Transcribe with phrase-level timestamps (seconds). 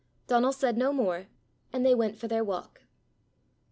[0.25, 1.27] Donal said no more,
[1.71, 2.81] and they went for their walk.